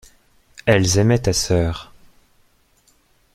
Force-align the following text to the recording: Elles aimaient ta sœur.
Elles 0.65 0.97
aimaient 0.97 1.19
ta 1.21 1.31
sœur. 1.31 1.93